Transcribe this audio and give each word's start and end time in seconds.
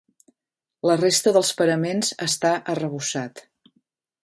La 0.89 0.95
resta 1.01 1.33
dels 1.35 1.51
paraments 1.59 2.11
està 2.27 2.55
arrebossat. 2.75 3.45